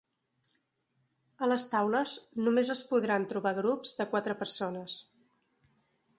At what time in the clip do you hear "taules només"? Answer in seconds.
1.75-2.73